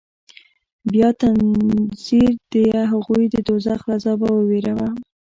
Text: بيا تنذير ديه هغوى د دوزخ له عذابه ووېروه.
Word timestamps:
بيا 0.91 1.09
تنذير 1.21 2.29
ديه 2.53 2.77
هغوى 2.91 3.23
د 3.29 3.35
دوزخ 3.47 3.79
له 3.87 3.93
عذابه 3.97 4.27
ووېروه. 4.33 4.89